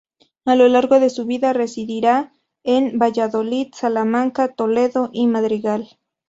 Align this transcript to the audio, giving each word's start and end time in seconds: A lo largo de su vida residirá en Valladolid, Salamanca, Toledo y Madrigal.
A 0.45 0.55
lo 0.55 0.67
largo 0.67 0.99
de 0.99 1.11
su 1.11 1.27
vida 1.27 1.53
residirá 1.53 2.33
en 2.63 2.97
Valladolid, 2.97 3.67
Salamanca, 3.75 4.47
Toledo 4.51 5.11
y 5.13 5.27
Madrigal. 5.27 5.99